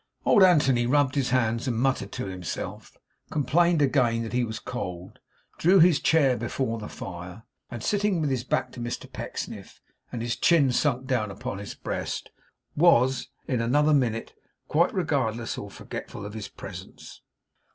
[0.25, 2.97] Old Anthony rubbed his hands and muttered to himself;
[3.29, 5.19] complained again that he was cold;
[5.59, 9.79] drew his chair before the fire; and, sitting with his back to Mr Pecksniff,
[10.11, 12.31] and his chin sunk down upon his breast,
[12.75, 14.33] was, in another minute,
[14.67, 17.21] quite regardless or forgetful of his presence.